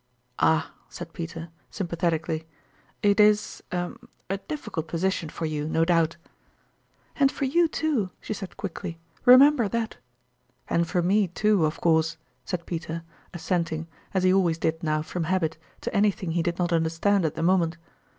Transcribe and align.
"Ah!" 0.39 0.73
said 0.89 1.13
Peter, 1.13 1.49
sympathetically," 1.69 2.47
it 3.03 3.19
is 3.19 3.61
er 3.71 3.95
a 4.31 4.37
difficult 4.37 4.87
position 4.87 5.29
for 5.29 5.45
you, 5.45 5.69
no 5.69 5.85
doubt."" 5.85 6.17
And 7.19 7.31
for 7.31 7.45
you, 7.45 7.67
too!" 7.67 8.09
she 8.19 8.33
said 8.33 8.57
quickly;" 8.57 8.97
re 9.25 9.37
member 9.37 9.67
that."" 9.67 9.97
And 10.71 10.87
for 10.87 11.03
me, 11.03 11.27
too, 11.27 11.65
of 11.67 11.79
course," 11.79 12.17
said 12.45 12.65
Peter, 12.65 13.03
as 13.31 13.43
senting, 13.43 13.85
as 14.11 14.23
he 14.23 14.33
always 14.33 14.57
did 14.57 14.81
now 14.81 15.03
from 15.03 15.25
habit, 15.25 15.59
to 15.81 15.95
anything 15.95 16.31
he 16.31 16.41
did 16.41 16.57
not 16.57 16.73
understand 16.73 17.23
at 17.23 17.35
the 17.35 17.43
mo 17.43 17.59
ment. 17.59 17.77